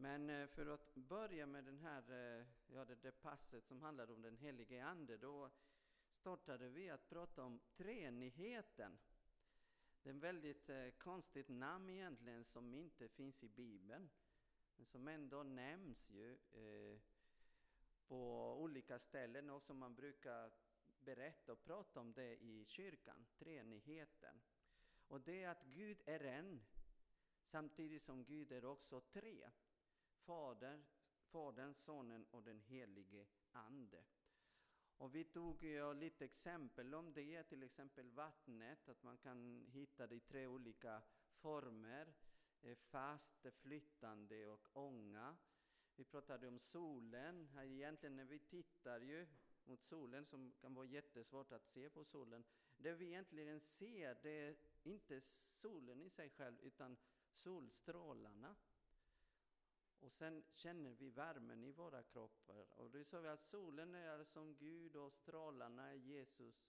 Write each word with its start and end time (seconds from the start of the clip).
Men 0.00 0.30
eh, 0.30 0.46
för 0.46 0.66
att 0.66 0.94
börja 0.94 1.46
med 1.46 1.64
den 1.64 1.78
här, 1.78 2.02
eh, 2.10 2.46
ja, 2.66 2.84
det, 2.84 2.94
det 2.94 3.12
passet 3.12 3.64
som 3.64 3.82
handlar 3.82 4.10
om 4.10 4.22
den 4.22 4.36
helige 4.36 4.84
Ande, 4.84 5.16
då 5.16 5.50
startade 6.10 6.68
vi 6.68 6.90
att 6.90 7.08
prata 7.08 7.42
om 7.42 7.60
treenigheten. 7.76 8.98
Det 10.02 10.10
är 10.10 10.14
ett 10.14 10.20
väldigt 10.20 10.68
eh, 10.68 10.90
konstigt 10.90 11.48
namn 11.48 11.90
egentligen 11.90 12.44
som 12.44 12.74
inte 12.74 13.08
finns 13.08 13.42
i 13.44 13.48
Bibeln, 13.48 14.10
men 14.76 14.86
som 14.86 15.08
ändå 15.08 15.42
nämns 15.42 16.10
ju 16.10 16.32
eh, 16.32 17.00
på 18.06 18.54
olika 18.60 18.98
ställen 18.98 19.50
och 19.50 19.62
som 19.62 19.78
man 19.78 19.94
brukar 19.94 20.52
berätta 21.00 21.52
och 21.52 21.64
prata 21.64 22.00
om 22.00 22.12
det 22.12 22.36
i 22.36 22.64
kyrkan, 22.64 23.26
treenigheten. 23.38 24.40
Och 25.08 25.20
det 25.20 25.42
är 25.42 25.48
att 25.48 25.64
Gud 25.64 26.02
är 26.06 26.24
en, 26.24 26.60
samtidigt 27.42 28.02
som 28.02 28.24
Gud 28.24 28.52
är 28.52 28.64
också 28.64 29.00
tre. 29.00 29.50
Fader, 30.28 30.84
Fadern, 31.30 31.74
Sonen 31.74 32.26
och 32.30 32.42
den 32.42 32.60
helige 32.60 33.26
Ande. 33.52 34.04
Och 34.96 35.14
vi 35.14 35.24
tog 35.24 35.62
lite 35.96 36.24
exempel 36.24 36.94
om 36.94 37.12
det, 37.12 37.42
till 37.42 37.62
exempel 37.62 38.10
vattnet, 38.10 38.88
att 38.88 39.02
man 39.02 39.18
kan 39.18 39.66
hitta 39.66 40.06
det 40.06 40.14
i 40.14 40.20
tre 40.20 40.46
olika 40.46 41.02
former. 41.30 42.14
Eh, 42.60 42.76
fast, 42.76 43.46
flyttande 43.52 44.46
och 44.46 44.68
ånga. 44.72 45.36
Vi 45.96 46.04
pratade 46.04 46.48
om 46.48 46.58
solen. 46.58 47.48
Egentligen 47.58 48.16
när 48.16 48.24
vi 48.24 48.38
tittar 48.38 49.00
ju 49.00 49.26
mot 49.64 49.82
solen, 49.82 50.26
som 50.26 50.52
kan 50.60 50.74
vara 50.74 50.86
jättesvårt 50.86 51.52
att 51.52 51.66
se 51.66 51.90
på 51.90 52.04
solen, 52.04 52.44
det 52.76 52.92
vi 52.92 53.06
egentligen 53.06 53.60
ser 53.60 54.18
det 54.22 54.30
är 54.30 54.56
inte 54.82 55.22
solen 55.50 56.02
i 56.02 56.10
sig 56.10 56.30
själv, 56.30 56.60
utan 56.60 56.96
solstrålarna. 57.30 58.56
Och 60.00 60.12
sen 60.12 60.44
känner 60.54 60.90
vi 60.90 61.10
värmen 61.10 61.64
i 61.64 61.72
våra 61.72 62.02
kroppar. 62.02 62.66
Och 62.74 62.90
då 62.90 63.04
sa 63.04 63.20
vi 63.20 63.28
att 63.28 63.42
solen 63.42 63.94
är 63.94 64.24
som 64.24 64.56
Gud 64.56 64.96
och 64.96 65.12
strålarna 65.12 65.90
är 65.90 65.94
Jesus. 65.94 66.64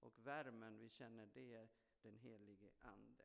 Och 0.00 0.26
värmen 0.26 0.78
vi 0.78 0.88
känner 0.88 1.26
det 1.26 1.54
är 1.54 1.68
den 2.02 2.16
helige 2.16 2.70
Ande. 2.80 3.24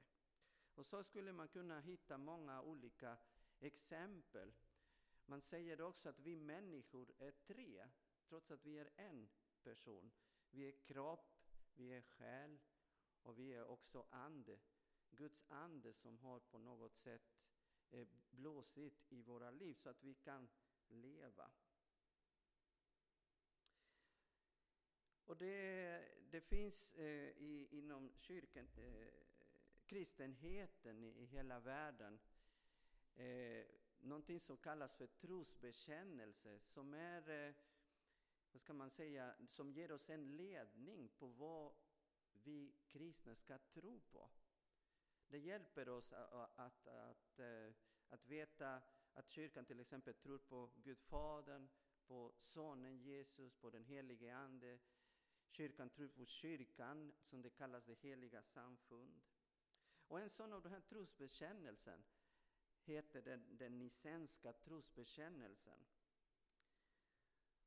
Och 0.76 0.86
så 0.86 1.04
skulle 1.04 1.34
man 1.34 1.48
kunna 1.48 1.80
hitta 1.80 2.18
många 2.18 2.62
olika 2.62 3.18
exempel. 3.60 4.54
Man 5.26 5.42
säger 5.42 5.82
också 5.82 6.10
att 6.10 6.20
vi 6.20 6.36
människor 6.36 7.12
är 7.18 7.32
tre, 7.32 7.88
trots 8.30 8.52
att 8.52 8.66
vi 8.66 8.80
är 8.80 8.90
en 8.96 9.30
person. 9.64 10.12
Vi 10.52 10.68
är 10.68 10.72
kropp, 10.72 11.40
vi 11.76 11.94
är 11.94 12.02
själ 12.02 12.60
och 13.24 13.40
vi 13.40 13.54
är 13.54 13.66
också 13.66 14.06
ande. 14.10 14.60
Guds 15.10 15.46
ande 15.50 15.94
som 15.94 16.18
har 16.20 16.40
på 16.40 16.58
något 16.58 16.96
sätt 16.96 17.34
Eh, 17.94 18.08
blåsigt 18.32 19.12
i 19.12 19.22
våra 19.22 19.52
liv 19.52 19.74
så 19.74 19.90
att 19.90 20.04
vi 20.04 20.14
kan 20.14 20.50
leva. 20.88 21.52
Och 25.26 25.38
det, 25.38 26.02
det 26.32 26.42
finns 26.42 26.94
eh, 26.94 27.30
i, 27.30 27.68
inom 27.72 28.12
kyrkan, 28.18 28.68
eh, 28.78 29.08
kristenheten 29.86 31.04
i, 31.04 31.08
i, 31.08 31.26
hela 31.26 31.60
världen 31.60 32.20
eh, 33.16 33.66
någonting 34.00 34.40
som 34.40 34.58
kallas 34.58 34.96
för 34.96 35.08
trosbekännelse 35.08 36.60
som 36.60 36.94
är, 36.94 37.30
eh, 37.30 37.54
vad 38.52 38.62
ska 38.62 38.74
man 38.74 38.90
säga, 38.90 39.36
som 39.48 39.72
ger 39.72 39.92
oss 39.92 40.10
en 40.10 40.36
ledning 40.36 41.10
på 41.10 41.28
vad 41.28 41.74
vi 42.44 42.74
kristna 42.88 43.36
ska 43.36 43.58
tro 43.58 44.00
på. 44.00 44.30
Det 45.28 45.38
hjälper 45.38 45.90
oss 45.90 46.14
att, 46.14 46.60
att, 46.60 46.88
att, 46.88 47.40
att 48.10 48.26
veta 48.26 48.82
att 49.14 49.30
kyrkan 49.30 49.66
till 49.66 49.80
exempel 49.80 50.14
tror 50.14 50.38
på 50.38 50.70
Gud 50.76 51.00
Fadern, 51.00 51.70
på 52.08 52.34
Sonen 52.38 52.98
Jesus, 52.98 53.56
på 53.56 53.70
den 53.70 53.86
helige 53.86 54.36
Ande. 54.36 54.80
Kyrkan 55.50 55.90
tror 55.90 56.08
på 56.08 56.26
kyrkan, 56.26 57.14
som 57.22 57.42
det 57.42 57.50
kallas 57.50 57.86
det 57.86 57.94
heliga 57.94 58.44
samfund. 58.44 59.22
Och 60.08 60.20
en 60.20 60.30
sån 60.30 60.54
av 60.54 60.62
de 60.62 60.70
här 60.70 60.82
trosbekännelsen 60.82 62.04
heter 62.84 63.22
den, 63.22 63.58
den 63.58 63.78
nicenska 63.78 64.54
trosbekännelsen. 64.54 65.86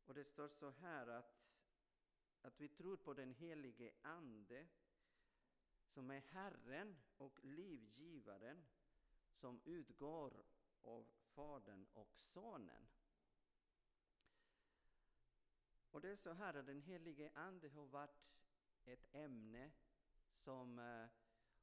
Och 0.05 0.15
det 0.15 0.25
står 0.25 0.49
så 0.49 0.71
här 0.71 1.06
att, 1.06 1.59
att 2.43 2.61
vi 2.61 2.69
tror 2.69 2.97
på 2.97 3.15
den 3.15 3.33
helige 3.33 3.93
Ande, 4.03 4.67
som 5.97 6.11
är 6.11 6.21
Herren 6.21 6.97
och 7.19 7.45
livgivaren 7.45 8.67
som 9.33 9.61
utgår 9.65 10.45
av 10.83 11.07
Fadern 11.19 11.87
och 11.93 12.19
Sonen. 12.19 12.89
Och 15.91 16.01
det 16.01 16.09
är 16.09 16.17
så 16.17 16.33
här 16.33 16.55
att 16.55 16.67
den 16.67 16.81
helige 16.81 17.33
Ande 17.35 17.69
har 17.69 17.87
varit 17.87 18.41
ett 18.85 19.15
ämne 19.15 19.73
som 20.31 20.79
eh, 20.79 21.09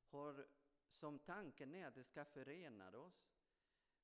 har 0.09 0.47
som 0.89 1.19
tanken 1.19 1.75
är 1.75 1.87
att 1.87 1.95
det 1.95 2.03
ska 2.03 2.25
förena 2.25 2.97
oss, 2.97 3.33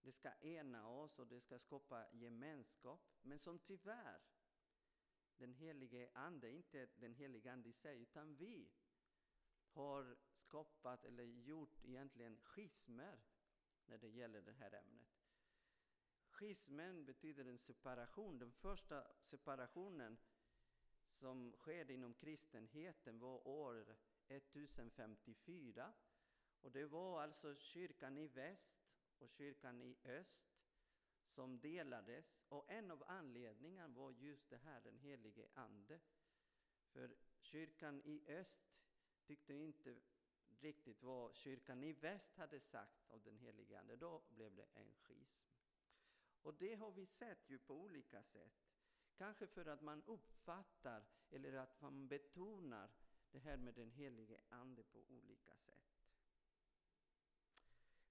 det 0.02 0.12
ska 0.12 0.32
ena 0.34 0.88
oss 0.88 1.20
och 1.20 1.28
det 1.28 1.42
ska 1.42 1.60
skapa 1.60 2.06
gemenskap, 2.12 3.02
men 3.22 3.40
som 3.40 3.60
tyvärr 3.60 4.22
den 5.38 5.54
helige 5.54 6.10
Ande, 6.14 6.52
inte 6.52 6.88
den 6.96 7.14
helige 7.14 7.52
Ande 7.54 7.70
i 7.70 7.74
sig, 7.74 8.02
utan 8.02 8.36
vi 8.36 8.70
har 9.74 10.18
skapat 10.36 11.06
eller 11.06 11.24
gjort 11.24 11.86
egentligen 11.86 12.38
schismer 12.38 13.20
när 13.86 13.98
det 13.98 14.08
gäller 14.08 14.42
det 14.42 14.52
här 14.52 14.74
ämnet. 14.74 15.20
Schismen 16.30 17.06
betyder 17.06 17.46
en 17.46 17.58
separation. 17.58 18.40
Den 18.40 18.52
första 18.52 19.08
separationen 19.22 20.18
som 21.12 21.54
skedde 21.58 21.94
inom 21.94 22.14
kristenheten 22.14 23.20
var 23.20 23.48
år 23.48 23.98
1054. 24.28 25.94
Och 26.62 26.72
det 26.72 26.86
var 26.86 27.22
alltså 27.22 27.56
kyrkan 27.56 28.18
i 28.18 28.28
väst 28.28 28.90
och 29.20 29.30
kyrkan 29.30 29.82
i 29.82 29.98
öst 30.04 30.60
som 31.26 31.60
delades. 31.60 32.40
Och 32.50 32.72
en 32.72 32.92
av 32.92 33.04
anledningarna 33.08 33.94
var 33.94 34.12
just 34.12 34.50
det 34.50 34.58
här, 34.58 34.82
den 34.82 34.98
helige 34.98 35.48
Ande. 35.54 36.00
För 36.86 37.16
kyrkan 37.40 38.02
i 38.06 38.24
öst 38.28 38.64
tyckte 39.30 39.54
inte 39.54 39.96
riktigt 40.60 41.04
vad 41.04 41.36
kyrkan 41.36 41.84
i 41.84 41.94
väst 41.94 42.36
hade 42.36 42.60
sagt 42.60 43.10
av 43.10 43.22
den 43.24 43.38
helige 43.38 43.80
Ande. 43.80 43.96
Då 43.96 44.22
blev 44.30 44.56
det 44.56 44.66
en 44.74 44.94
schism. 44.94 45.44
Och 46.42 46.54
det 46.54 46.76
har 46.76 46.92
vi 46.92 47.06
sett 47.06 47.50
ju 47.50 47.60
på 47.60 47.74
olika 47.74 48.24
sätt. 48.24 48.54
Kanske 49.18 49.48
för 49.48 49.66
att 49.66 49.82
man 49.82 50.04
uppfattar 50.04 51.04
eller 51.30 51.54
att 51.54 51.82
man 51.82 52.08
betonar 52.08 52.90
det 53.32 53.40
här 53.40 53.58
med 53.58 53.74
den 53.74 53.92
helige 53.92 54.42
Ande 54.50 54.84
på 54.84 55.00
olika 55.00 55.56
sätt. 55.56 56.00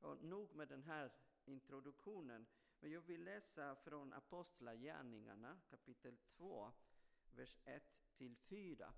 Och 0.00 0.24
nog 0.24 0.54
med 0.54 0.68
den 0.68 0.82
här 0.82 1.12
introduktionen, 1.44 2.46
men 2.80 2.90
jag 2.90 3.00
vill 3.00 3.24
läsa 3.24 3.76
från 3.76 4.12
Apostlagärningarna 4.12 5.60
kapitel 5.70 6.16
2, 6.16 6.72
vers 7.30 7.58
1 7.64 7.82
4. 8.48 8.92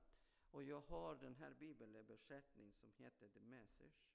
Och 0.51 0.63
jag 0.65 0.81
har 0.81 1.15
den 1.15 1.35
här 1.35 1.55
bibelöversättningen 1.55 2.73
som 2.73 2.91
heter 2.97 3.29
The 3.29 3.41
Message. 3.41 4.11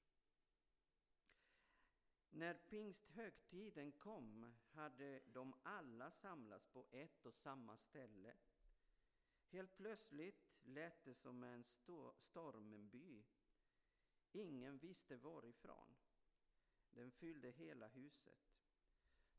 När 2.30 2.54
pingsthögtiden 2.54 3.92
kom 3.92 4.54
hade 4.72 5.22
de 5.34 5.54
alla 5.64 6.12
samlats 6.12 6.68
på 6.68 6.86
ett 6.92 7.26
och 7.26 7.36
samma 7.36 7.78
ställe. 7.78 8.34
Helt 9.50 9.78
plötsligt 9.78 10.56
lät 10.64 11.04
det 11.04 11.16
som 11.16 11.44
en 11.44 11.64
stormby. 12.20 13.24
Ingen 14.32 14.78
visste 14.78 15.18
varifrån. 15.18 15.96
Den 16.92 17.12
fyllde 17.12 17.50
hela 17.50 17.88
huset. 17.88 18.56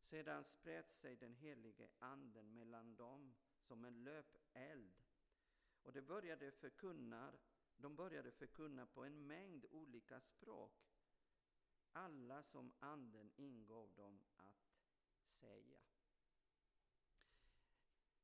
Sedan 0.00 0.44
spred 0.44 0.90
sig 0.90 1.16
den 1.16 1.34
helige 1.34 1.88
anden 1.98 2.54
mellan 2.54 2.96
dem 2.96 3.34
som 3.60 3.84
en 3.84 4.04
löpeld 4.04 5.05
och 5.86 5.92
de 5.92 6.00
började 6.00 6.50
förkunna, 6.50 7.32
de 7.76 7.96
började 7.96 8.32
förkunna 8.32 8.86
på 8.86 9.04
en 9.04 9.26
mängd 9.26 9.66
olika 9.70 10.20
språk, 10.20 10.72
alla 11.92 12.42
som 12.42 12.72
Anden 12.80 13.30
ingav 13.36 13.92
dem 13.94 14.20
att 14.36 14.80
säga. 15.40 15.80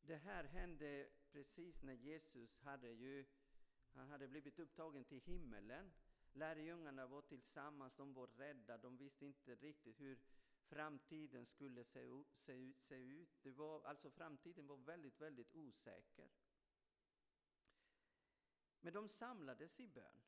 Det 0.01 0.17
här 0.17 0.45
hände 0.45 1.09
precis 1.31 1.83
när 1.83 1.93
Jesus 1.93 2.59
hade, 2.59 2.91
ju, 2.91 3.27
han 3.93 4.09
hade 4.09 4.29
blivit 4.29 4.59
upptagen 4.59 5.05
till 5.05 5.21
himmelen. 5.21 5.93
Lärjungarna 6.33 7.07
var 7.07 7.23
tillsammans, 7.23 7.95
de 7.95 8.15
var 8.15 8.27
rädda, 8.27 8.79
de 8.79 8.97
visste 8.97 9.27
inte 9.27 9.55
riktigt 9.55 10.01
hur 10.01 10.19
framtiden 10.63 11.47
skulle 11.47 11.85
se, 11.85 12.25
se, 12.35 12.73
se 12.77 12.97
ut. 12.97 13.43
Det 13.43 13.51
var, 13.51 13.85
alltså 13.85 14.11
framtiden 14.11 14.67
var 14.67 14.77
väldigt, 14.77 15.21
väldigt 15.21 15.55
osäker. 15.55 16.31
Men 18.85 18.93
de 18.93 19.09
samlades 19.09 19.81
i 19.81 19.87
bön. 19.87 20.23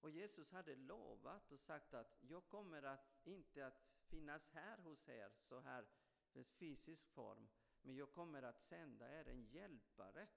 Och 0.00 0.10
Jesus 0.10 0.50
hade 0.50 0.76
lovat 0.76 1.52
och 1.52 1.60
sagt 1.60 1.94
att 1.94 2.16
jag 2.20 2.48
kommer 2.48 2.82
att, 2.82 3.20
inte 3.24 3.66
att 3.66 3.82
finnas 4.04 4.48
här 4.48 4.78
hos 4.78 5.08
er 5.08 5.32
så 5.38 5.60
här 5.60 5.88
i 6.32 6.44
fysisk 6.44 7.08
form. 7.08 7.48
Men 7.82 7.96
jag 7.96 8.12
kommer 8.12 8.42
att 8.42 8.60
sända 8.60 9.20
er 9.20 9.28
en 9.28 9.44
hjälpare 9.44 10.28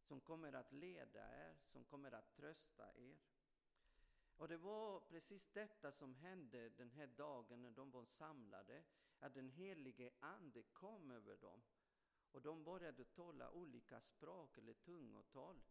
som 0.00 0.20
kommer 0.20 0.52
att 0.52 0.72
leda 0.72 1.46
er, 1.46 1.56
som 1.64 1.84
kommer 1.84 2.12
att 2.12 2.36
trösta 2.36 2.94
er. 2.94 3.18
Och 4.36 4.48
det 4.48 4.56
var 4.56 5.00
precis 5.00 5.48
detta 5.52 5.92
som 5.92 6.14
hände 6.14 6.68
den 6.68 6.90
här 6.90 7.06
dagen 7.06 7.62
när 7.62 7.70
de 7.70 7.90
var 7.90 8.04
samlade, 8.04 8.84
att 9.18 9.34
den 9.34 9.48
helige 9.48 10.12
Ande 10.20 10.62
kom 10.62 11.10
över 11.10 11.36
dem. 11.36 11.62
Och 12.32 12.42
de 12.42 12.64
började 12.64 13.04
tala 13.04 13.50
olika 13.50 14.00
språk 14.00 14.58
eller 14.58 14.74
tungotal. 14.74 15.62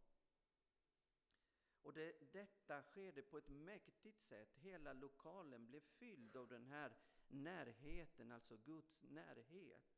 Och 1.83 1.93
det, 1.93 2.33
detta 2.33 2.83
skedde 2.83 3.21
på 3.21 3.37
ett 3.37 3.49
mäktigt 3.49 4.21
sätt. 4.21 4.55
Hela 4.55 4.93
lokalen 4.93 5.67
blev 5.67 5.81
fylld 5.81 6.35
av 6.35 6.47
den 6.47 6.65
här 6.65 6.95
närheten, 7.27 8.31
alltså 8.31 8.57
Guds 8.57 9.03
närhet. 9.03 9.93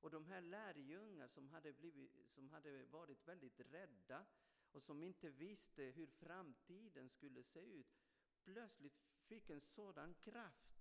Och 0.00 0.10
de 0.10 0.26
här 0.26 0.40
lärjungar 0.40 1.28
som 1.28 1.48
hade, 1.48 1.72
blivit, 1.72 2.30
som 2.30 2.48
hade 2.48 2.84
varit 2.84 3.28
väldigt 3.28 3.60
rädda 3.60 4.26
och 4.72 4.82
som 4.82 5.02
inte 5.02 5.30
visste 5.30 5.82
hur 5.82 6.06
framtiden 6.06 7.08
skulle 7.08 7.42
se 7.42 7.60
ut, 7.60 7.98
plötsligt 8.44 8.98
fick 9.28 9.50
en 9.50 9.60
sådan 9.60 10.14
kraft 10.14 10.78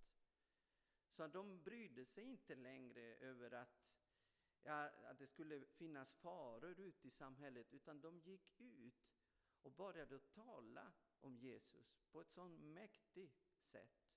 så 1.18 1.24
att 1.24 1.34
de 1.34 1.64
brydde 1.64 2.06
sig 2.06 2.24
inte 2.24 2.56
längre 2.56 3.02
över 3.02 3.52
att, 3.52 3.92
ja, 4.64 4.90
att 5.10 5.20
det 5.20 5.28
skulle 5.28 5.66
finnas 5.66 6.14
faror 6.14 6.80
ute 6.80 7.08
i 7.08 7.12
samhället, 7.12 7.74
utan 7.74 8.02
de 8.02 8.20
gick 8.20 8.60
ut 8.60 9.17
och 9.68 9.74
började 9.74 10.20
tala 10.20 10.94
om 11.20 11.38
Jesus 11.38 12.00
på 12.12 12.22
ett 12.22 12.30
så 12.30 12.48
mäktigt 12.48 13.46
sätt. 13.60 14.14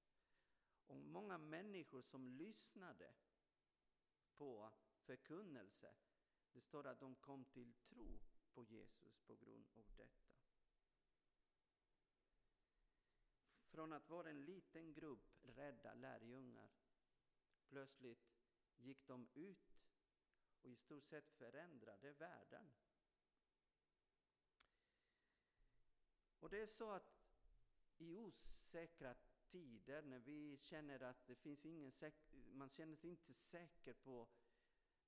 Och 0.86 0.96
många 0.96 1.38
människor 1.38 2.02
som 2.02 2.26
lyssnade 2.26 3.14
på 4.34 4.72
förkunnelse, 5.00 5.94
det 6.52 6.60
står 6.60 6.86
att 6.86 7.00
de 7.00 7.14
kom 7.14 7.44
till 7.44 7.74
tro 7.74 8.20
på 8.52 8.64
Jesus 8.64 9.18
på 9.26 9.36
grund 9.36 9.66
av 9.74 9.86
detta. 9.96 10.30
Från 13.68 13.92
att 13.92 14.08
vara 14.08 14.30
en 14.30 14.44
liten 14.44 14.92
grupp 14.92 15.36
rädda 15.42 15.94
lärjungar, 15.94 16.70
plötsligt 17.68 18.30
gick 18.76 19.06
de 19.06 19.28
ut 19.34 19.80
och 20.62 20.70
i 20.70 20.76
stort 20.76 21.06
sett 21.06 21.30
förändrade 21.30 22.12
världen. 22.12 22.72
Och 26.40 26.50
det 26.50 26.60
är 26.60 26.66
så 26.66 26.90
att 26.90 27.20
i 27.98 28.16
osäkra 28.16 29.14
tider 29.48 30.02
när 30.02 30.18
vi 30.18 30.56
känner 30.56 31.02
att 31.02 31.26
det 31.26 31.34
finns 31.34 31.66
ingen 31.66 31.92
man 32.52 32.70
känner 32.70 32.96
sig 32.96 33.10
inte 33.10 33.34
säker 33.34 33.92
på 33.92 34.28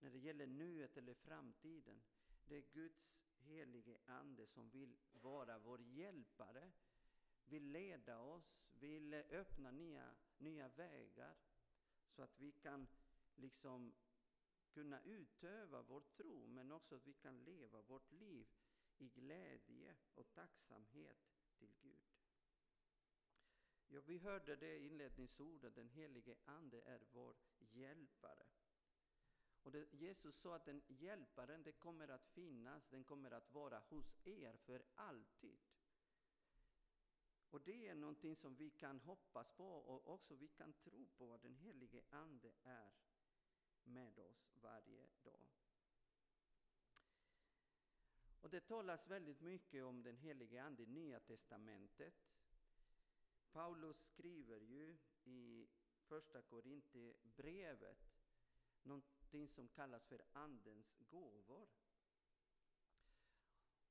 när 0.01 0.11
det 0.11 0.19
gäller 0.19 0.47
nuet 0.47 0.97
eller 0.97 1.15
framtiden. 1.15 2.03
Det 2.47 2.57
är 2.57 2.63
Guds 2.73 3.23
helige 3.39 3.99
Ande 4.07 4.47
som 4.47 4.71
vill 4.71 4.97
vara 5.13 5.59
vår 5.59 5.81
hjälpare, 5.81 6.73
vill 7.45 7.71
leda 7.71 8.19
oss, 8.19 8.65
vill 8.73 9.15
öppna 9.15 9.71
nya, 9.71 10.15
nya 10.39 10.69
vägar 10.69 11.37
så 12.09 12.23
att 12.23 12.39
vi 12.39 12.53
kan 12.53 12.89
liksom 13.35 13.95
kunna 14.71 15.01
utöva 15.03 15.83
vår 15.83 16.01
tro 16.01 16.47
men 16.47 16.73
också 16.73 16.95
att 16.95 17.07
vi 17.07 17.13
kan 17.13 17.45
leva 17.45 17.83
vårt 17.83 18.13
liv 18.13 18.47
i 19.03 19.09
glädje 19.09 19.97
och 20.15 20.33
tacksamhet 20.33 21.17
till 21.59 21.73
Gud. 21.81 22.13
Ja, 23.89 24.01
vi 24.07 24.19
hörde 24.19 24.57
det 24.57 24.79
inledningsordet, 24.79 25.75
den 25.75 25.89
helige 25.89 26.37
Ande 26.45 26.83
är 26.83 27.01
vår 27.13 27.37
hjälpare. 27.59 28.47
Och 29.63 29.73
det, 29.73 29.93
Jesus 29.93 30.41
sa 30.41 30.55
att 30.55 30.65
den 30.65 30.83
hjälparen, 30.89 31.63
det 31.63 31.73
kommer 31.73 32.09
att 32.09 32.27
finnas, 32.27 32.89
den 32.89 33.05
kommer 33.05 33.31
att 33.31 33.53
vara 33.53 33.79
hos 33.79 34.17
er 34.25 34.57
för 34.57 34.83
alltid. 34.95 35.61
Och 37.51 37.61
det 37.61 37.89
är 37.89 37.95
någonting 37.95 38.37
som 38.37 38.55
vi 38.55 38.71
kan 38.71 39.01
hoppas 39.01 39.51
på 39.51 39.69
och 39.69 40.13
också 40.13 40.35
vi 40.35 40.49
kan 40.49 40.73
tro 40.73 41.07
på 41.07 41.35
att 41.35 41.43
den 41.43 41.55
helige 41.55 42.03
Ande 42.11 42.53
är 42.63 42.93
med 43.85 44.19
oss 44.19 44.51
varje 44.55 45.09
dag. 45.23 45.62
Och 48.43 48.51
det 48.51 48.61
talas 48.61 49.07
väldigt 49.07 49.41
mycket 49.41 49.85
om 49.85 50.03
den 50.03 50.17
helige 50.17 50.63
Ande 50.63 50.83
i 50.83 50.87
Nya 50.87 51.21
Testamentet. 51.21 52.15
Paulus 53.53 54.07
skriver 54.07 54.61
ju 54.61 54.99
i 55.25 55.69
Första 56.09 56.43
Korinthierbrevet 56.43 58.13
någonting 58.83 59.49
som 59.49 59.69
kallas 59.69 60.07
för 60.07 60.23
Andens 60.33 60.99
gåvor. 61.11 61.69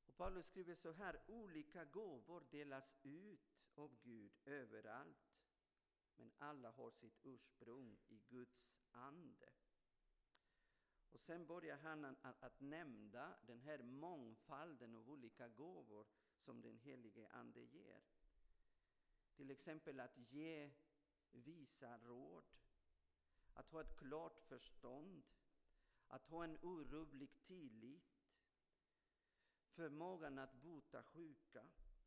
Och 0.05 0.17
Paulus 0.17 0.45
skriver 0.45 0.75
så 0.75 0.91
här, 0.91 1.21
olika 1.27 1.85
gåvor 1.85 2.43
delas 2.51 2.97
ut 3.03 3.61
av 3.75 3.95
Gud 4.01 4.31
överallt, 4.45 5.39
men 6.15 6.31
alla 6.37 6.71
har 6.71 6.91
sitt 6.91 7.19
ursprung 7.23 7.97
i 8.07 8.19
Guds 8.29 8.71
ande. 8.91 9.49
Och 11.11 11.19
sen 11.19 11.45
börjar 11.45 11.77
han 11.77 12.15
att 12.21 12.59
nämna 12.61 13.35
den 13.47 13.61
här 13.61 13.83
mångfalden 13.83 14.95
av 14.95 15.09
olika 15.09 15.47
gåvor 15.47 16.05
som 16.37 16.61
den 16.61 16.77
helige 16.77 17.29
Ande 17.29 17.61
ger. 17.61 18.01
Till 19.35 19.51
exempel 19.51 19.99
att 19.99 20.17
ge 20.17 20.71
visa 21.31 21.97
råd, 21.97 22.43
att 23.53 23.69
ha 23.69 23.81
ett 23.81 23.97
klart 23.97 24.39
förstånd, 24.39 25.23
att 26.07 26.25
ha 26.25 26.43
en 26.43 26.57
orubblig 26.61 27.29
tillit, 27.43 28.21
förmågan 29.67 30.37
att 30.37 30.53
bota 30.53 31.03
sjuka, 31.03 31.63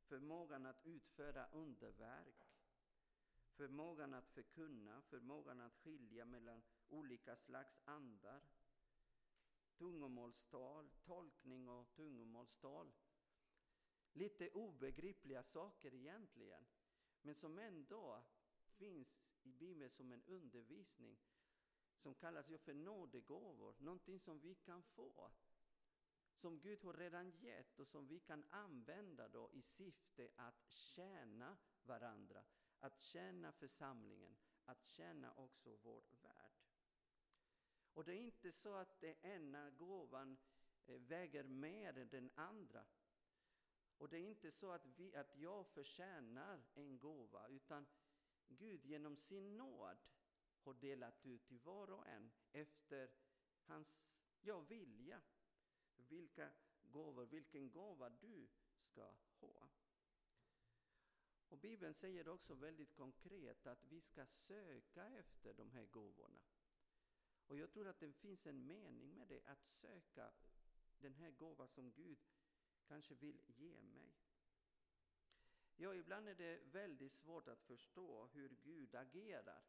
förmågan 0.09 0.67
att 0.67 0.87
utföra 0.87 1.47
underverk, 1.47 2.51
förmågan 3.57 4.15
att 4.15 4.29
förkunna, 4.29 5.03
förmågan 5.03 5.61
att 5.61 5.77
skilja 5.77 6.25
mellan 6.25 6.63
olika 6.89 7.37
slags 7.37 7.81
andar, 7.85 8.41
tungomålstal, 9.79 10.91
tolkning 11.05 11.69
och 11.69 11.93
tungomålstal. 11.93 12.93
Lite 14.13 14.49
obegripliga 14.51 15.43
saker 15.43 15.95
egentligen, 15.95 16.67
men 17.23 17.35
som 17.35 17.59
ändå 17.59 18.23
finns 18.67 19.25
i 19.43 19.53
Bibeln 19.53 19.91
som 19.91 20.13
en 20.13 20.23
undervisning 20.23 21.19
som 22.05 22.15
kallas 22.15 22.51
ju 22.51 22.59
för 22.59 22.75
nådegåvor, 22.75 23.75
någonting 23.79 24.21
som 24.21 24.39
vi 24.41 24.55
kan 24.55 24.83
få. 24.83 25.31
Som 26.35 26.61
Gud 26.61 26.85
har 26.85 26.95
redan 26.95 27.31
gett 27.31 27.79
och 27.79 27.89
som 27.89 28.07
vi 28.07 28.21
kan 28.21 28.45
använda 28.51 29.29
då 29.29 29.51
i 29.53 29.63
syfte 29.63 30.31
att 30.37 30.69
tjäna 30.69 31.57
varandra, 31.83 32.45
att 32.81 33.01
tjäna 33.01 33.53
församlingen, 33.53 34.37
att 34.65 34.83
tjäna 34.83 35.33
också 35.33 35.77
vår 35.83 36.03
värld. 36.23 36.64
Och 37.95 38.05
det 38.05 38.15
är 38.15 38.21
inte 38.21 38.53
så 38.53 38.75
att 38.75 39.01
den 39.01 39.15
ena 39.23 39.71
gåvan 39.71 40.37
eh, 40.87 41.01
väger 41.01 41.45
mer 41.45 41.99
än 41.99 42.09
den 42.09 42.31
andra. 42.35 42.85
Och 43.99 44.09
det 44.09 44.19
är 44.19 44.29
inte 44.29 44.51
så 44.51 44.71
att, 44.71 44.87
vi, 44.87 45.17
att 45.17 45.37
jag 45.37 45.67
förtjänar 45.67 46.63
en 46.75 46.99
gåva, 46.99 47.49
utan 47.49 47.87
Gud 48.49 48.85
genom 48.85 49.17
sin 49.17 49.57
nåd 49.57 49.97
har 50.63 50.75
delat 50.75 51.27
ut 51.27 51.47
till 51.47 51.59
var 51.59 51.91
och 51.91 52.07
en 52.07 52.31
efter 52.53 53.11
hans 53.65 54.09
ja, 54.41 54.61
vilja. 54.61 55.21
Vilka 55.97 56.51
gåvor, 56.83 57.27
vilken 57.27 57.71
gåva 57.71 58.09
du 58.09 58.49
ska 58.79 59.15
ha. 59.41 59.69
Och 61.49 61.59
Bibeln 61.59 61.95
säger 61.95 62.29
också 62.29 62.55
väldigt 62.55 62.95
konkret 62.95 63.67
att 63.67 63.85
vi 63.85 64.01
ska 64.01 64.27
söka 64.27 65.09
efter 65.09 65.55
de 65.55 65.71
här 65.71 65.87
gåvorna. 65.87 66.41
Och 67.47 67.59
jag 67.59 67.71
tror 67.71 67.89
att 67.89 68.01
det 68.01 68.13
finns 68.13 68.47
en 68.47 68.67
mening 68.67 69.15
med 69.15 69.29
det, 69.29 69.41
att 69.47 69.67
söka 69.67 70.33
den 70.99 71.15
här 71.15 71.31
gåvan 71.31 71.69
som 71.69 71.93
Gud 71.93 72.19
kanske 72.85 73.15
vill 73.15 73.41
ge 73.47 73.83
mig. 73.83 74.15
Ja, 75.77 75.95
ibland 75.95 76.29
är 76.29 76.35
det 76.35 76.61
väldigt 76.65 77.13
svårt 77.13 77.49
att 77.49 77.63
förstå 77.63 78.27
hur 78.27 78.49
Gud 78.49 78.95
agerar. 78.95 79.65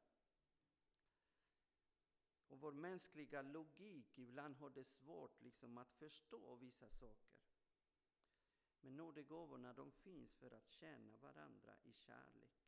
Och 2.48 2.60
vår 2.60 2.72
mänskliga 2.72 3.42
logik 3.42 4.18
ibland 4.18 4.56
har 4.56 4.70
det 4.70 4.84
svårt 4.84 5.42
liksom 5.42 5.78
att 5.78 5.92
förstå 5.94 6.56
vissa 6.56 6.90
saker. 6.90 7.36
Men 8.82 8.96
nådegåvorna 8.96 9.74
de 9.74 9.92
finns 9.92 10.36
för 10.36 10.52
att 10.52 10.70
tjäna 10.70 11.18
varandra 11.18 11.78
i 11.84 11.94
kärlek. 11.94 12.66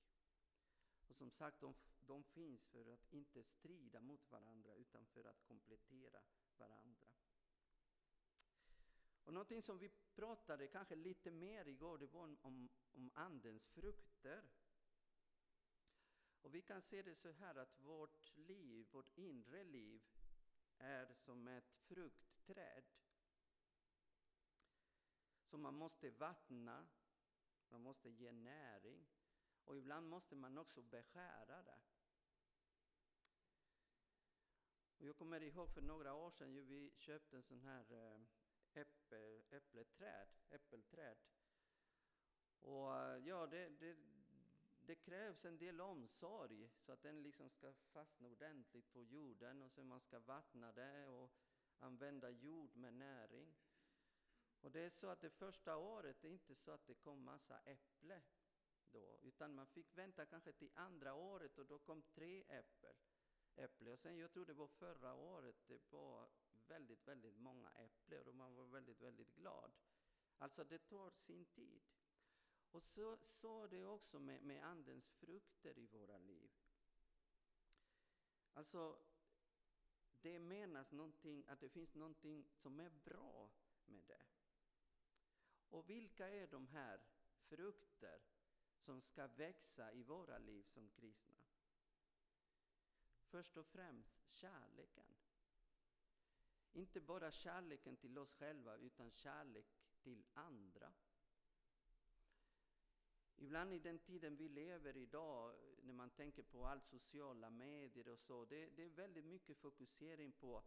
Och 1.08 1.16
som 1.16 1.32
sagt, 1.32 1.60
de, 1.60 1.76
de 2.08 2.24
finns 2.24 2.66
för 2.66 2.94
att 2.94 3.14
inte 3.14 3.44
strida 3.44 4.00
mot 4.00 4.32
varandra 4.32 4.76
utan 4.76 5.06
för 5.06 5.26
att 5.26 5.44
komplettera 5.44 6.22
varandra. 6.58 7.08
Och 9.24 9.34
någonting 9.34 9.62
som 9.62 9.78
vi 9.78 9.90
pratade 10.16 10.68
kanske 10.68 10.96
lite 10.96 11.32
mer 11.32 11.68
igår, 11.68 11.98
det 11.98 12.08
var 12.08 12.24
om, 12.42 12.70
om 12.92 13.12
andens 13.14 13.68
frukter. 13.68 14.50
Och 16.42 16.56
vi 16.56 16.62
kan 16.62 16.82
se 16.82 17.02
det 17.02 17.16
så 17.16 17.32
här 17.32 17.56
att 17.56 17.80
vårt 17.80 18.38
liv, 18.38 18.88
vårt 18.92 19.18
inre 19.18 19.64
liv, 19.64 20.02
är 20.78 21.14
som 21.14 21.48
ett 21.48 21.74
fruktträd. 21.74 22.84
Som 25.44 25.62
man 25.62 25.74
måste 25.74 26.10
vattna, 26.10 26.88
man 27.70 27.82
måste 27.82 28.10
ge 28.10 28.32
näring 28.32 29.08
och 29.64 29.78
ibland 29.78 30.08
måste 30.08 30.36
man 30.36 30.58
också 30.58 30.82
beskära 30.82 31.64
det. 31.64 31.80
Och 34.98 35.08
jag 35.08 35.18
kommer 35.18 35.44
ihåg 35.44 35.70
för 35.70 35.82
några 35.82 36.14
år 36.14 36.32
sedan 36.32 36.54
ju 36.54 36.62
vi 36.62 36.92
köpte 36.96 37.36
en 37.36 37.44
sån 37.44 37.62
här 37.62 37.86
eh, 37.92 38.22
äppel, 38.82 39.44
äppleträd, 39.50 40.28
äppelträd. 40.50 41.18
Och 42.60 42.96
eh, 42.96 43.18
ja, 43.18 43.48
det, 43.48 43.70
det, 43.70 43.98
det 44.80 44.96
krävs 44.96 45.46
en 45.46 45.58
del 45.58 45.82
omsorg 45.82 46.70
så 46.78 46.92
att 46.92 47.02
den 47.02 47.24
liksom 47.24 47.50
ska 47.50 47.74
fastna 47.74 48.28
ordentligt 48.28 48.94
på 48.94 49.04
jorden 49.04 49.62
och 49.62 49.72
sen 49.72 49.88
man 49.88 50.02
ska 50.02 50.20
vattna 50.20 50.72
det 50.72 51.08
och 51.08 51.32
använda 51.80 52.30
jord 52.30 52.76
med 52.76 52.94
näring. 52.94 53.56
Och 54.62 54.72
det 54.72 54.80
är 54.80 54.90
så 54.90 55.08
att 55.08 55.22
det 55.22 55.30
första 55.30 55.78
året, 55.78 56.22
det 56.22 56.28
är 56.28 56.32
inte 56.32 56.56
så 56.56 56.72
att 56.72 56.88
det 56.88 56.96
kom 56.96 57.24
massa 57.24 57.60
äpple 57.60 58.22
då, 58.92 59.20
utan 59.22 59.56
man 59.56 59.68
fick 59.68 59.98
vänta 59.98 60.26
kanske 60.26 60.54
till 60.54 60.72
andra 60.74 61.14
året 61.14 61.58
och 61.58 61.66
då 61.66 61.80
kom 61.80 62.02
tre 62.02 62.44
äppel, 62.48 62.96
äpple. 63.58 63.92
Och 63.92 64.00
sen, 64.00 64.18
jag 64.18 64.32
tror 64.32 64.46
det 64.46 64.54
var 64.54 64.68
förra 64.68 65.14
året, 65.14 65.56
det 65.68 65.92
var 65.92 66.30
väldigt, 66.68 67.08
väldigt 67.08 67.38
många 67.38 67.70
äpplen 67.72 68.28
och 68.28 68.36
man 68.36 68.56
var 68.56 68.66
väldigt, 68.66 69.02
väldigt 69.02 69.36
glad. 69.36 69.72
Alltså 70.38 70.64
det 70.64 70.78
tar 70.78 71.12
sin 71.12 71.46
tid. 71.46 71.82
Och 72.72 72.84
så, 72.84 73.18
så 73.18 73.64
är 73.64 73.68
det 73.68 73.86
också 73.86 74.20
med, 74.20 74.44
med 74.44 74.64
Andens 74.64 75.10
frukter 75.10 75.78
i 75.78 75.86
våra 75.86 76.18
liv. 76.18 76.52
Alltså, 78.54 79.00
det 80.22 80.40
menas 80.40 80.92
någonting, 80.92 81.46
att 81.48 81.60
det 81.60 81.70
finns 81.70 81.96
någonting 81.96 82.48
som 82.54 82.80
är 82.80 82.90
bra 82.90 83.52
med 83.86 84.04
det. 84.08 84.26
Och 85.70 85.90
vilka 85.90 86.30
är 86.30 86.48
de 86.48 86.68
här 86.68 87.02
frukter 87.48 88.22
som 88.76 89.02
ska 89.02 89.28
växa 89.28 89.92
i 89.92 90.04
våra 90.04 90.38
liv 90.38 90.64
som 90.64 90.90
kristna? 90.90 91.47
Först 93.38 93.58
och 93.58 93.68
främst 93.68 94.30
kärleken. 94.30 95.16
Inte 96.74 97.02
bara 97.02 97.32
kärleken 97.32 97.98
till 97.98 98.18
oss 98.18 98.34
själva, 98.34 98.78
utan 98.78 99.12
kärlek 99.12 99.66
till 100.04 100.26
andra. 100.34 100.94
Ibland 103.36 103.74
i 103.74 103.80
den 103.80 104.00
tiden 104.00 104.36
vi 104.36 104.50
lever 104.50 104.98
idag, 104.98 105.56
när 105.82 105.94
man 105.94 106.10
tänker 106.10 106.44
på 106.44 106.66
allt 106.66 106.86
sociala 106.86 107.50
medier 107.50 108.08
och 108.10 108.20
så, 108.20 108.46
det, 108.46 108.70
det 108.70 108.84
är 108.84 108.90
väldigt 108.90 109.26
mycket 109.26 109.58
fokusering 109.58 110.32
på, 110.32 110.64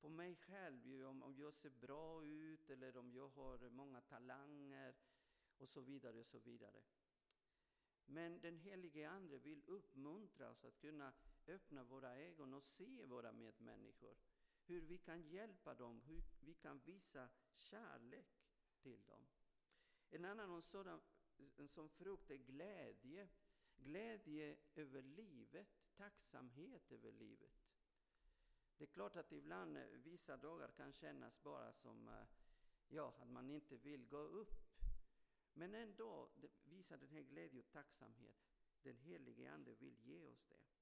på 0.00 0.08
mig 0.08 0.36
själv, 0.36 0.86
ju, 0.86 1.04
om, 1.04 1.22
om 1.22 1.36
jag 1.38 1.54
ser 1.54 1.70
bra 1.70 2.24
ut 2.24 2.70
eller 2.70 2.96
om 2.96 3.12
jag 3.12 3.28
har 3.28 3.70
många 3.70 4.00
talanger 4.00 4.94
och 5.58 5.68
så 5.68 5.80
vidare 5.80 6.16
och 6.16 6.26
så 6.26 6.38
vidare. 6.38 6.82
Men 8.06 8.40
den 8.40 8.56
helige 8.56 9.10
Ande 9.10 9.38
vill 9.38 9.62
uppmuntra 9.66 10.50
oss 10.50 10.64
att 10.64 10.78
kunna 10.78 11.12
öppna 11.48 11.84
våra 11.84 12.16
ögon 12.16 12.54
och 12.54 12.62
se 12.62 13.04
våra 13.04 13.32
medmänniskor. 13.32 14.16
Hur 14.66 14.80
vi 14.80 14.98
kan 14.98 15.22
hjälpa 15.22 15.74
dem, 15.74 16.00
hur 16.00 16.22
vi 16.40 16.54
kan 16.54 16.78
visa 16.78 17.28
kärlek 17.54 18.26
till 18.82 19.04
dem. 19.06 19.26
En 20.10 20.24
annan 20.24 20.62
sådan 20.62 21.00
som 21.68 21.88
frukt 21.88 22.30
är 22.30 22.36
glädje. 22.36 23.28
Glädje 23.76 24.56
över 24.74 25.02
livet, 25.02 25.68
tacksamhet 25.96 26.92
över 26.92 27.12
livet. 27.12 27.68
Det 28.78 28.84
är 28.84 28.88
klart 28.88 29.16
att 29.16 29.32
ibland 29.32 29.76
eh, 29.76 29.84
vissa 29.88 30.36
dagar 30.36 30.70
kan 30.70 30.92
kännas 30.92 31.42
bara 31.42 31.72
som 31.72 32.08
eh, 32.08 32.26
ja, 32.88 33.14
att 33.20 33.28
man 33.28 33.50
inte 33.50 33.76
vill 33.76 34.06
gå 34.06 34.18
upp. 34.18 34.68
Men 35.52 35.74
ändå 35.74 36.30
visar 36.64 36.96
den 36.96 37.08
här 37.08 37.22
glädje 37.22 37.60
och 37.60 37.70
tacksamhet. 37.70 38.36
Den 38.82 38.96
helige 38.96 39.52
Ande 39.52 39.74
vill 39.74 39.98
ge 40.00 40.26
oss 40.26 40.44
det. 40.48 40.77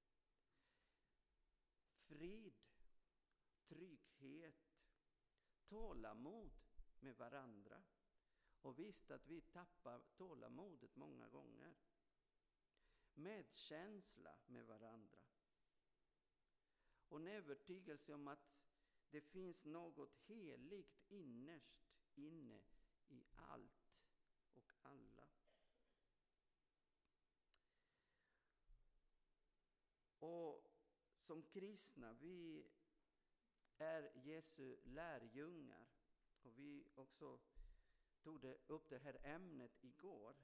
Frid, 2.09 2.55
trygghet, 3.69 4.55
tålamod 5.69 6.53
med 7.01 7.17
varandra. 7.17 7.83
Och 8.63 8.79
visst 8.79 9.11
att 9.11 9.27
vi 9.27 9.41
tappar 9.41 10.03
tålamodet 10.17 10.97
många 10.97 11.29
gånger. 11.29 11.75
Medkänsla 13.15 14.39
med 14.47 14.67
varandra. 14.67 15.19
Och 17.09 17.21
en 17.21 17.29
övertygelse 17.29 18.15
om 18.15 18.29
att 18.29 18.57
det 19.11 19.21
finns 19.21 19.65
något 19.65 20.15
heligt 20.27 21.03
innerst 21.09 21.87
inne 22.15 22.61
i 23.09 23.25
allt 23.35 23.97
och 24.55 24.73
alla. 24.83 25.29
Och 30.19 30.66
som 31.27 31.43
kristna, 31.43 32.13
vi 32.13 32.67
är 33.79 34.11
Jesu 34.15 34.77
lärjungar. 34.85 35.87
Och 36.43 36.59
vi 36.59 36.85
också 36.95 37.39
tog 38.23 38.41
det 38.41 38.59
upp 38.67 38.89
det 38.89 38.99
här 38.99 39.19
ämnet 39.23 39.85
igår. 39.85 40.37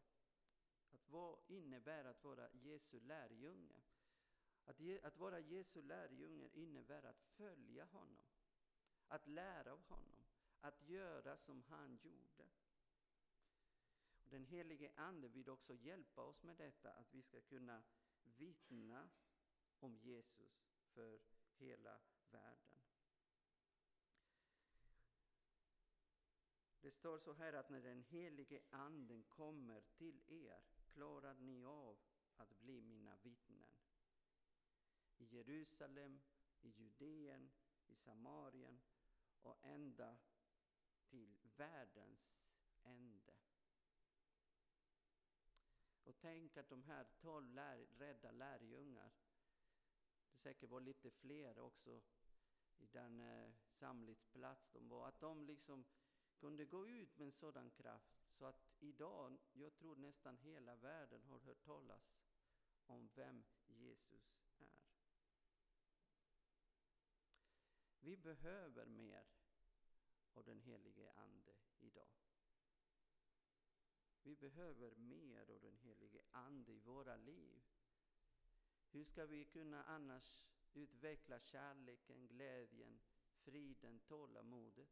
Att 0.91 1.09
vad 1.09 1.39
innebär 1.47 2.05
att 2.05 2.25
vara 2.25 2.49
Jesu 2.53 3.01
lärjunge? 3.01 3.83
Att, 4.65 4.81
ge, 4.81 5.01
att 5.01 5.17
vara 5.17 5.41
Jesu 5.41 5.83
lärjunge 5.83 6.49
innebär 6.53 7.03
att 7.03 7.21
följa 7.21 7.85
honom, 7.85 8.27
att 9.09 9.27
lära 9.27 9.73
av 9.73 9.83
honom, 9.83 10.27
att 10.61 10.89
göra 10.89 11.37
som 11.37 11.63
han 11.63 11.97
gjorde. 12.03 12.49
Och 14.25 14.31
den 14.31 14.45
helige 14.45 14.93
Ande 14.97 15.29
vill 15.29 15.51
också 15.51 15.75
hjälpa 15.75 16.23
oss 16.23 16.43
med 16.43 16.57
detta, 16.57 16.93
att 16.93 17.15
vi 17.15 17.23
ska 17.23 17.41
kunna 17.41 17.83
vittna 18.23 19.11
om 19.81 19.97
Jesus 19.97 20.72
för 20.95 21.21
hela 21.59 22.01
världen. 22.31 22.73
Det 26.81 26.91
står 26.91 27.19
så 27.19 27.33
här 27.33 27.53
att 27.53 27.71
när 27.71 27.81
den 27.81 28.03
helige 28.03 28.61
anden 28.71 29.23
kommer 29.23 29.81
till 29.81 30.23
er 30.29 30.63
klarar 30.93 31.35
ni 31.35 31.65
av 31.65 31.99
att 32.37 32.61
bli 32.61 32.81
mina 32.81 33.17
vittnen. 33.17 33.79
I 35.19 35.25
Jerusalem, 35.25 36.21
i 36.61 36.69
Judeen, 36.69 37.51
i 37.87 37.97
Samarien 37.97 38.81
och 39.43 39.57
ända 39.63 40.17
till 41.11 41.37
världens 41.57 42.37
ände. 42.83 43.35
Och 46.05 46.19
tänk 46.19 46.57
att 46.57 46.69
de 46.69 46.83
här 46.83 47.07
tolv 47.21 47.55
lär, 47.55 47.87
rädda 47.99 48.31
lärjungar, 48.31 49.13
säkert 50.43 50.71
var 50.71 50.81
lite 50.81 51.11
fler 51.11 51.59
också 51.59 52.01
i 52.77 52.87
den 52.87 53.21
eh, 53.21 53.53
samlingsplats 53.69 54.71
de 54.73 54.89
var, 54.89 55.09
att 55.09 55.21
de 55.21 55.45
liksom 55.45 55.85
kunde 56.37 56.65
gå 56.65 56.87
ut 56.87 57.17
med 57.17 57.27
en 57.27 57.33
sådan 57.33 57.71
kraft 57.71 58.23
så 58.39 58.45
att 58.45 58.63
idag, 58.79 59.39
jag 59.53 59.75
tror 59.75 59.97
nästan 59.97 60.37
hela 60.37 60.77
världen 60.77 61.25
har 61.25 61.39
hört 61.39 61.65
talas 61.65 62.03
om 62.87 63.09
vem 63.15 63.45
Jesus 63.67 64.39
är. 64.59 64.79
Vi 68.01 68.17
behöver 68.17 68.87
mer 68.87 69.25
av 70.35 70.45
den 70.45 70.61
helige 70.61 71.13
Ande 71.13 71.55
idag. 71.81 72.09
Vi 74.23 74.37
behöver 74.37 74.95
mer 74.95 75.51
av 75.51 75.61
den 75.61 75.77
helige 75.77 76.23
Ande 76.31 76.73
i 76.73 76.81
våra 76.81 77.17
liv. 77.17 77.63
Hur 78.93 79.05
ska 79.05 79.27
vi 79.27 79.45
kunna 79.45 79.85
annars 79.85 80.47
utveckla 80.75 81.41
kärleken, 81.41 82.27
glädjen, 82.27 83.01
friden, 83.45 84.01
tålamodet? 84.01 84.89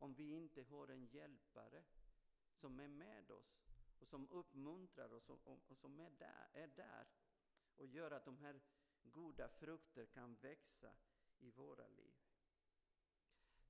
om 0.00 0.14
vi 0.14 0.30
inte 0.30 0.62
har 0.62 0.88
en 0.88 1.06
hjälpare 1.06 1.82
som 2.54 2.80
är 2.80 2.88
med 2.88 3.30
oss 3.30 3.66
och 3.98 4.08
som 4.08 4.30
uppmuntrar 4.30 5.12
oss 5.12 5.30
och, 5.30 5.76
som 5.76 6.00
är 6.00 6.10
där, 6.10 6.48
är 6.52 6.68
där 6.68 7.06
och 7.76 7.86
gör 7.86 8.10
att 8.10 8.24
de 8.24 8.38
här 8.38 8.60
goda 9.02 9.48
frukter 9.48 10.06
kan 10.06 10.34
växa 10.34 10.92
i 11.38 11.50
våra 11.50 11.88
liv. 11.88 12.14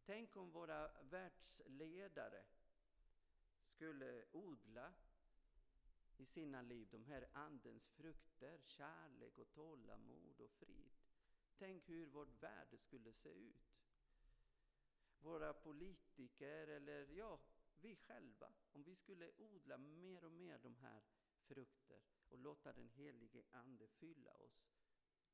Tänk 0.04 0.36
om 0.36 0.50
våra 0.50 1.02
världsledare 1.02 2.44
skulle 3.62 4.24
odla 4.32 4.92
i 6.20 6.26
sina 6.26 6.62
liv 6.62 6.88
de 6.90 7.04
här 7.04 7.28
andens 7.32 7.88
frukter, 7.88 8.58
kärlek 8.64 9.38
och 9.38 9.50
tålamod 9.50 10.40
och 10.40 10.50
frid. 10.50 10.92
Tänk 11.58 11.88
hur 11.88 12.06
vårt 12.06 12.42
värld 12.42 12.78
skulle 12.78 13.12
se 13.12 13.28
ut 13.28 13.70
våra 15.20 15.52
politiker 15.52 16.66
eller 16.66 17.06
ja, 17.06 17.40
vi 17.80 17.96
själva, 17.96 18.52
om 18.72 18.82
vi 18.82 18.96
skulle 18.96 19.30
odla 19.38 19.78
mer 19.78 20.24
och 20.24 20.32
mer 20.32 20.58
de 20.58 20.76
här 20.76 21.02
frukter 21.40 22.00
och 22.28 22.38
låta 22.38 22.72
den 22.72 22.88
helige 22.88 23.42
Ande 23.50 23.88
fylla 23.88 24.32
oss. 24.32 24.70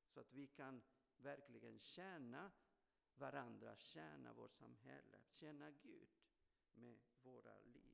Så 0.09 0.21
att 0.21 0.33
vi 0.33 0.47
kan 0.47 0.83
verkligen 1.17 1.81
tjäna 1.81 2.53
varandra, 3.15 3.77
tjäna 3.77 4.33
vårt 4.33 4.55
samhälle, 4.55 5.19
tjäna 5.29 5.71
Gud 5.71 6.09
med 6.75 6.99
våra 7.23 7.61
liv. 7.61 7.86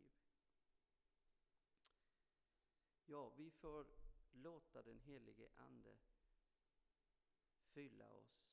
Ja, 3.12 3.28
vi 3.28 3.50
får 3.50 3.86
låta 4.32 4.82
den 4.82 4.98
helige 4.98 5.50
Ande 5.56 5.96
fylla 7.62 8.08
oss 8.08 8.48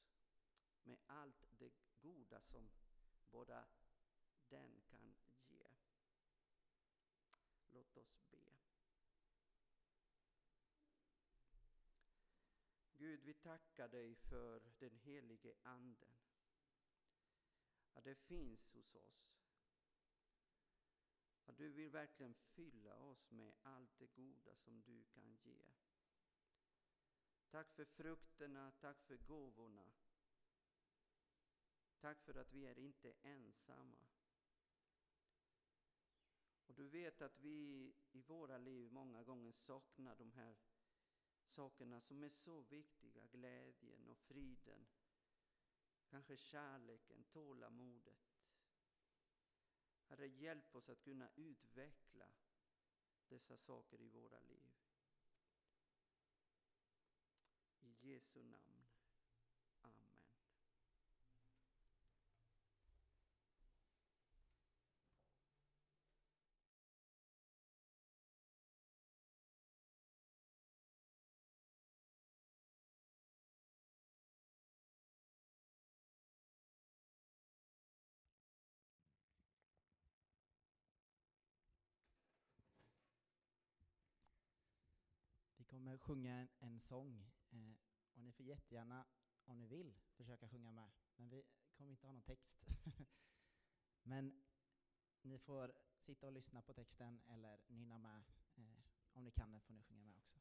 med 0.84 0.98
allt 1.06 1.60
det 1.60 1.72
goda 2.01 2.42
som 2.42 2.72
bara 3.32 3.66
den 4.50 4.82
kan 4.82 5.16
ge. 5.48 5.68
Låt 7.70 7.98
oss 7.98 8.22
be. 8.32 8.54
Gud, 12.98 13.22
vi 13.24 13.34
tackar 13.34 13.88
dig 13.88 14.16
för 14.16 14.60
den 14.80 14.98
helige 14.98 15.56
Anden. 15.63 16.16
Att 17.94 18.04
det 18.04 18.16
finns 18.16 18.68
hos 18.74 18.96
oss. 18.96 19.38
Att 21.50 21.58
du 21.58 21.70
vill 21.70 21.89
verkligen 21.89 22.34
fylla 22.34 22.96
oss 22.96 23.32
med 23.32 23.53
allt 23.62 24.00
det 24.00 24.08
goda 24.08 24.56
som 24.56 24.82
du 24.82 25.03
kan 25.03 25.38
ge. 25.44 25.60
Tack 27.50 27.72
för 27.72 27.86
frukterna, 27.86 28.72
tack 28.72 29.01
för 29.01 29.18
gåvorna. 29.18 29.91
Tack 32.00 32.22
för 32.22 32.36
att 32.36 32.51
vi 32.53 32.65
är 32.65 32.79
inte 32.79 33.13
ensamma. 33.22 33.98
Och 36.65 36.75
du 36.75 36.88
vet 36.88 37.22
att 37.22 37.39
vi 37.39 37.94
i 38.12 38.22
våra 38.22 38.58
liv 38.58 38.91
många 38.91 39.24
gånger 39.24 39.51
saknar 39.51 40.15
de 40.15 40.32
här 40.32 40.56
sakerna 41.46 42.01
som 42.01 42.24
är 42.24 42.29
så 42.29 42.62
viktiga, 42.62 43.27
glädjen 43.27 44.08
och 44.08 44.18
friden. 44.18 44.88
Kanske 46.10 46.38
kärleken, 46.38 47.24
tålamodet. 47.24 47.78
Herre, 50.19 50.27
hjälp 50.27 50.75
oss 50.75 50.89
att 50.89 51.01
kunna 51.01 51.29
utveckla 51.35 52.25
dessa 53.27 53.57
saker 53.57 54.01
i 54.01 54.07
våra 54.09 54.39
liv. 54.39 54.73
I 57.79 57.95
Jesu 58.01 58.43
namn. 58.43 58.78
Kommer 85.98 85.98
sjunga 85.98 86.39
en, 86.39 86.50
en 86.60 86.79
sång 86.79 87.31
eh, 87.50 87.74
och 88.13 88.24
ni 88.24 88.31
får 88.31 88.46
jättegärna, 88.46 89.05
om 89.46 89.60
ni 89.60 89.67
vill, 89.67 89.96
försöka 90.13 90.50
sjunga 90.50 90.72
med. 90.72 90.91
Men 91.15 91.29
vi 91.29 91.43
kommer 91.74 91.91
inte 91.91 92.08
ha 92.08 92.13
någon 92.13 92.22
text. 92.22 92.65
Men 94.03 94.43
ni 95.22 95.39
får 95.39 95.74
sitta 96.00 96.27
och 96.27 96.34
lyssna 96.34 96.62
på 96.62 96.74
texten 96.74 97.22
eller 97.27 97.60
nynna 97.67 97.98
med. 97.98 98.24
Eh, 98.55 98.79
om 99.13 99.24
ni 99.24 99.31
kan 99.31 99.51
den 99.51 99.62
får 99.62 99.74
ni 99.74 99.84
sjunga 99.84 100.05
med 100.05 100.17
också. 100.17 100.39